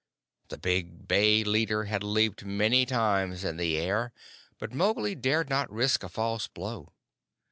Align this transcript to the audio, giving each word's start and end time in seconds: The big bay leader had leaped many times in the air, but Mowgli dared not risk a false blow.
The 0.47 0.57
big 0.57 1.07
bay 1.07 1.43
leader 1.43 1.83
had 1.83 2.03
leaped 2.03 2.43
many 2.43 2.87
times 2.87 3.43
in 3.43 3.57
the 3.57 3.77
air, 3.77 4.13
but 4.57 4.73
Mowgli 4.73 5.13
dared 5.13 5.47
not 5.47 5.71
risk 5.71 6.01
a 6.01 6.09
false 6.09 6.47
blow. 6.47 6.91